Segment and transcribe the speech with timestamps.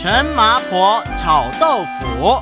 [0.00, 2.40] 陈麻婆炒豆腐。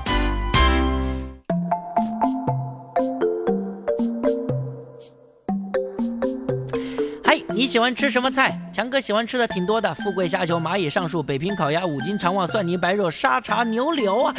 [7.25, 8.61] 嗨，你喜欢吃什么菜？
[8.75, 14.35] 强哥喜欢吃的挺多的，富贵虾球、蚂蚁上树、北平烤鸭、五斤肠旺、蒜泥白肉、沙茶牛柳啊，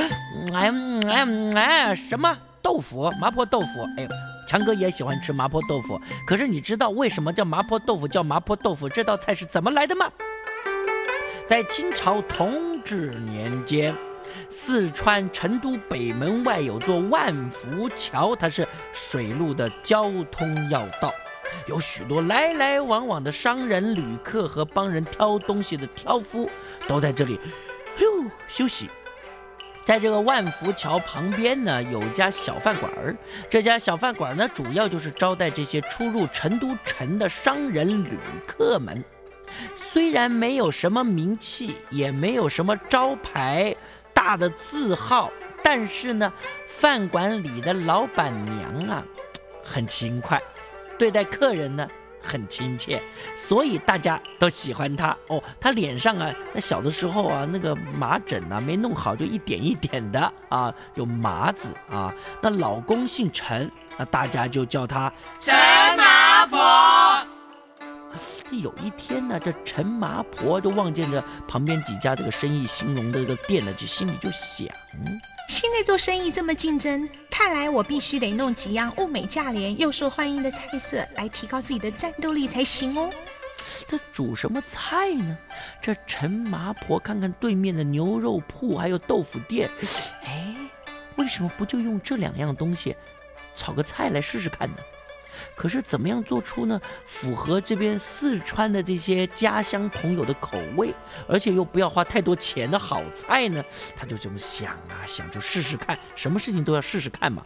[0.53, 0.71] 哎
[1.09, 1.25] 哎
[1.55, 3.11] 哎，什么豆腐？
[3.19, 3.67] 麻婆豆腐？
[3.97, 4.09] 哎呦，
[4.47, 5.99] 强哥也喜欢吃麻婆豆腐。
[6.27, 8.87] 可是你知道为什么叫麻婆豆腐叫麻婆豆腐？
[8.87, 10.05] 这道菜是怎么来的吗？
[11.47, 13.93] 在清朝同治年间，
[14.49, 21.13] 四川成都北门外有座万福桥，它是水路的交通要道。
[21.67, 26.49] 有许多来来往往的商人、旅客和帮人挑东西的挑夫
[26.87, 27.37] 都在这里，
[27.99, 28.89] 哟休息。
[29.83, 33.13] 在这个万福桥旁边呢，有家小饭馆儿。
[33.49, 39.03] 这家小饭馆呢，主要就是招待这些出入成都城的商人、旅客们。
[39.91, 43.75] 虽然没有什么名气，也没有什么招牌
[44.13, 45.31] 大的字号，
[45.63, 46.31] 但是呢，
[46.67, 49.03] 饭馆里的老板娘啊，
[49.63, 50.41] 很勤快。
[50.97, 51.87] 对待客人呢
[52.21, 53.01] 很亲切，
[53.35, 55.41] 所以大家都喜欢他哦。
[55.59, 62.13] 他脸上啊，那小的时候啊，那个麻疹啊没弄好，就一点一点的啊，有麻子啊。
[62.41, 65.55] 那老公姓陈，那大家就叫他陈
[65.97, 66.16] 麻。
[68.61, 74.67] 有一天呢，这陈麻婆就望见这旁边几家这个生意兴隆的这个店呢，就心里就想。
[75.47, 83.09] 现在做生意这么竞争，看来我必须得弄几样物美价廉又受欢迎的菜色，来提高自己的战斗力才行哦。
[83.87, 85.37] 他煮什么菜呢？
[85.81, 89.69] 这陈麻婆看看对面的牛肉铺还有豆腐店，
[90.25, 90.53] 哎，
[91.15, 92.93] 为什么不就用这两样东西
[93.55, 94.77] 炒个菜来试试看呢？
[95.55, 100.93] 可是怎么样做出呢符合这边四川的这些家乡朋友的口味，
[101.27, 103.63] 而且又不要花太多钱的好菜呢？
[103.95, 107.43] 他就这么想啊想，就试试看，什么事情都要试试看嘛。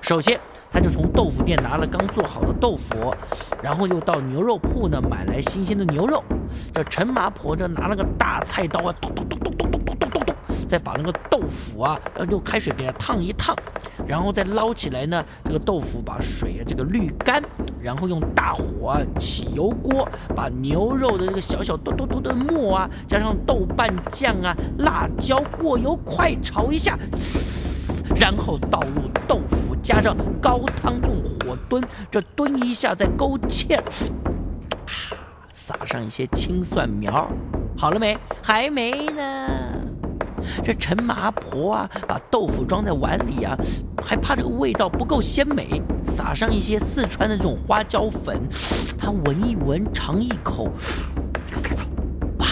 [0.00, 0.40] 首先，
[0.72, 3.14] 他就从豆腐店拿了刚做好的豆腐，
[3.62, 6.24] 然后又到牛肉铺呢买来新鲜的牛肉。
[6.72, 10.36] 这陈麻婆这拿了个大菜刀啊，咚咚咚咚咚咚咚咚咚，
[10.66, 12.00] 再把那个豆腐啊
[12.30, 13.54] 用开水给它烫一烫。
[14.06, 17.42] 然后再捞起来呢，这个豆腐把水啊这个滤干，
[17.80, 26.98] 然后用大火啊起油锅，把牛肉的这个小小嘟嘟嘟的沫啊，加上豆瓣酱啊、辣椒过油快炒一下，
[28.14, 33.80] 然后倒入豆腐，加上高汤用火炖，这炖一下再勾芡，
[35.52, 37.26] 撒上一些青蒜苗，
[37.76, 38.18] 好了没？
[38.42, 39.63] 还没呢。
[40.64, 43.56] 这陈麻婆啊，把豆腐装在碗里啊，
[44.02, 48.40] 还怕这个味道不够鲜美，撒上一些四川的这种花椒粉。
[48.98, 50.70] 他闻一闻，尝一口，
[52.38, 52.46] 哇，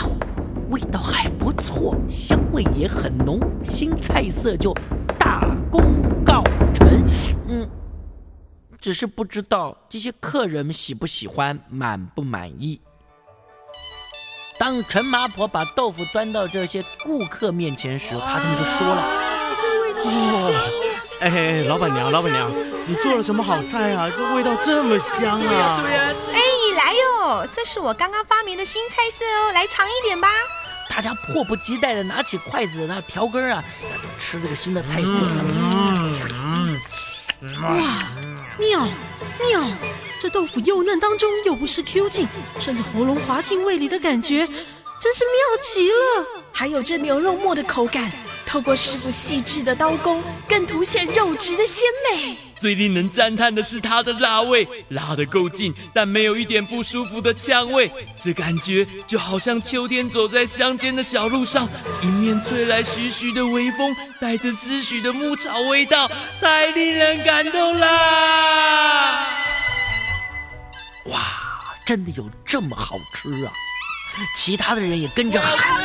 [0.70, 4.74] 味道还不错，香味也很浓，新菜色就
[5.18, 5.82] 大功
[6.24, 6.42] 告
[6.74, 7.02] 成。
[7.48, 7.68] 嗯，
[8.78, 12.80] 只是不知道这些客人喜不喜欢，满不满意。
[14.62, 19.02] 当陈麻婆把豆腐端到这些顾客面前时，他们就说了
[20.06, 20.52] ：“哇，
[21.22, 22.48] 哎，老板娘，老板娘，
[22.86, 24.08] 你做了什么好菜啊？
[24.16, 25.82] 这味道这么香啊！
[25.84, 26.40] 哎，
[26.76, 30.28] 来哟，这是我刚刚发明的新菜色哦，来尝一点吧。”
[30.88, 33.64] 大家迫不及待的拿起筷子，那调羹啊，
[34.16, 35.10] 吃这个新的菜色。
[37.62, 38.06] 哇，
[38.60, 38.86] 妙
[39.40, 39.60] 妙！
[40.22, 42.28] 这豆腐又嫩当中又不失 Q 劲，
[42.60, 46.44] 顺着喉咙滑进胃里的感觉，真是妙极了。
[46.52, 48.08] 还有这牛肉末的口感，
[48.46, 52.36] 透过师傅细致的刀工，更凸显肉质的鲜美。
[52.56, 57.90] 最令人赞叹的是它的辣味，辣得够劲，但没有一点不舒服的呛味。
[58.20, 61.68] 这感觉就好像秋天走在乡间的小路上，
[62.04, 66.08] 迎面吹来徐徐的微风，带着丝许的牧草味道，
[66.40, 68.01] 太令人感动啦！
[71.92, 73.52] 真的有这么好吃啊！
[74.34, 75.78] 其他的人也跟着喊。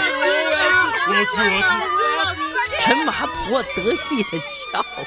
[1.05, 2.81] 我吃，我吃。
[2.81, 5.05] 陈麻婆得意的笑了。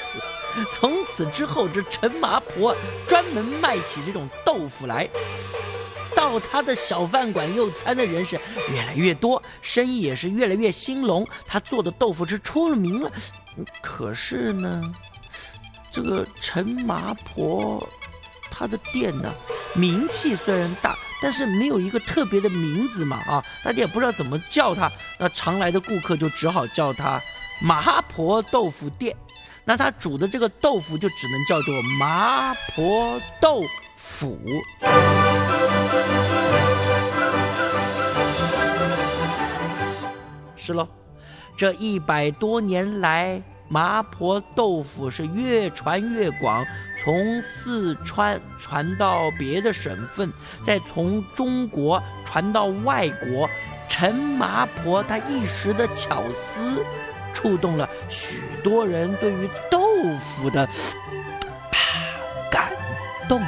[0.71, 2.77] 从此之后，这陈麻婆
[3.09, 5.09] 专门卖起这种豆腐来。
[6.15, 8.39] 到他的小饭馆用餐的人是
[8.71, 11.27] 越来越多，生意也是越来越兴隆。
[11.47, 13.11] 他做的豆腐是出了名了。
[13.81, 14.93] 可是呢，
[15.91, 17.89] 这个陈麻婆。
[18.53, 19.33] 他的店呢，
[19.75, 24.91] 名气虽然大，但是没有一个特别的名字嘛啊，大家也不知道怎么叫他。
[25.19, 27.21] 那常来的顾客就只好叫他
[27.61, 29.17] 麻婆豆腐店。
[29.65, 33.63] 那他煮的这个豆腐就只能叫做麻婆豆
[33.97, 34.39] 腐。
[40.57, 40.89] 是喽。
[41.57, 46.65] 这一百多年来，麻婆豆腐是越传越广，
[47.03, 50.31] 从四川传到别的省份，
[50.67, 53.49] 再从中国传到外国。
[53.89, 56.85] 陈麻婆她一时的巧思，
[57.33, 59.81] 触动了许多人对于豆
[60.21, 60.69] 腐的
[62.51, 62.71] 感
[63.29, 63.41] 动。